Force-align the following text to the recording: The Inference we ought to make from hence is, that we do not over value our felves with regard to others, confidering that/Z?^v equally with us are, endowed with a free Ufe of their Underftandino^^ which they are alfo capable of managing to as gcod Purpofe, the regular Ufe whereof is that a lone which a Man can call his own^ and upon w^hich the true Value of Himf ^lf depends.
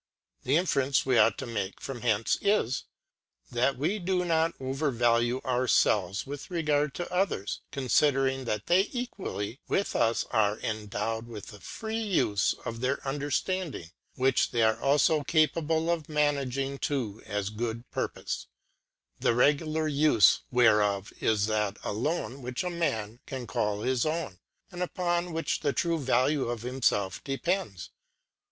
The 0.45 0.55
Inference 0.57 1.05
we 1.05 1.19
ought 1.19 1.37
to 1.37 1.45
make 1.45 1.79
from 1.79 2.01
hence 2.01 2.35
is, 2.41 2.85
that 3.51 3.77
we 3.77 3.99
do 3.99 4.25
not 4.25 4.55
over 4.59 4.89
value 4.89 5.39
our 5.43 5.67
felves 5.67 6.25
with 6.25 6.49
regard 6.49 6.95
to 6.95 7.13
others, 7.13 7.61
confidering 7.71 8.45
that/Z?^v 8.45 8.89
equally 8.93 9.59
with 9.67 9.95
us 9.95 10.25
are, 10.31 10.57
endowed 10.61 11.27
with 11.27 11.53
a 11.53 11.59
free 11.59 12.03
Ufe 12.15 12.55
of 12.65 12.79
their 12.81 12.97
Underftandino^^ 13.05 13.91
which 14.15 14.49
they 14.49 14.63
are 14.63 14.77
alfo 14.77 15.23
capable 15.27 15.91
of 15.91 16.09
managing 16.09 16.79
to 16.79 17.21
as 17.27 17.51
gcod 17.51 17.83
Purpofe, 17.93 18.47
the 19.19 19.35
regular 19.35 19.87
Ufe 19.87 20.39
whereof 20.49 21.13
is 21.19 21.45
that 21.45 21.77
a 21.83 21.93
lone 21.93 22.41
which 22.41 22.63
a 22.63 22.71
Man 22.71 23.19
can 23.27 23.45
call 23.45 23.81
his 23.81 24.03
own^ 24.05 24.39
and 24.71 24.81
upon 24.81 25.27
w^hich 25.27 25.59
the 25.61 25.73
true 25.73 25.99
Value 25.99 26.49
of 26.49 26.61
Himf 26.63 26.89
^lf 26.89 27.23
depends. 27.23 27.91